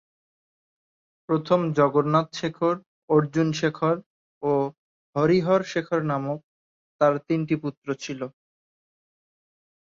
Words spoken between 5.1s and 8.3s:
হরিহর শেখর নামক তার তিন পুত্র ছিল।